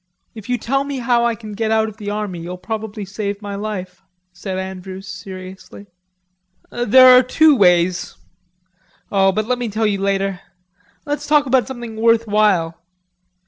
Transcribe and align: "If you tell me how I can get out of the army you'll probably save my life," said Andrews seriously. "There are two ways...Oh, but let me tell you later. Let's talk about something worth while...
"If 0.33 0.49
you 0.49 0.57
tell 0.57 0.83
me 0.83 0.97
how 0.97 1.25
I 1.27 1.35
can 1.35 1.51
get 1.51 1.69
out 1.69 1.87
of 1.87 1.97
the 1.97 2.09
army 2.09 2.39
you'll 2.39 2.57
probably 2.57 3.05
save 3.05 3.39
my 3.39 3.53
life," 3.53 4.01
said 4.33 4.57
Andrews 4.57 5.07
seriously. 5.07 5.85
"There 6.71 7.15
are 7.15 7.21
two 7.21 7.55
ways...Oh, 7.55 9.31
but 9.31 9.45
let 9.45 9.59
me 9.59 9.69
tell 9.69 9.85
you 9.85 10.01
later. 10.01 10.39
Let's 11.05 11.27
talk 11.27 11.45
about 11.45 11.67
something 11.67 11.97
worth 11.97 12.25
while... 12.25 12.81